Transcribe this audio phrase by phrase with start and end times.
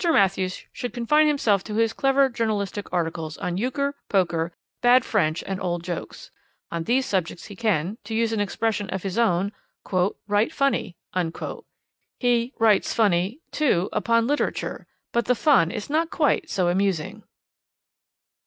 [0.03, 5.61] Matthews should confine himself to his clever journalistic articles on Euchre, Poker, bad French and
[5.61, 6.31] old jokes.
[6.71, 9.51] On these subjects he can, to use an expression of his own,
[10.27, 10.97] 'write funny.'
[12.17, 17.21] He 'writes funny,' too, upon literature, but the fun is not quite so amusing.